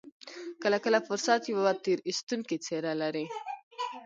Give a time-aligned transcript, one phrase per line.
[0.63, 3.25] کله کله فرصت يوه تېر ايستونکې څېره لري.